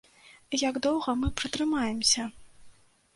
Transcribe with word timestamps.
Як 0.61 0.79
доўга 0.87 1.13
мы 1.23 1.29
пратрымаемся? 1.41 2.25